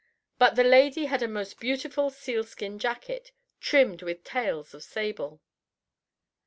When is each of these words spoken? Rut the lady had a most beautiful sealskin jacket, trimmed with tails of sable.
Rut 0.41 0.55
the 0.55 0.63
lady 0.63 1.05
had 1.05 1.21
a 1.21 1.27
most 1.27 1.59
beautiful 1.59 2.09
sealskin 2.09 2.79
jacket, 2.79 3.31
trimmed 3.59 4.01
with 4.01 4.23
tails 4.23 4.73
of 4.73 4.83
sable. 4.83 5.41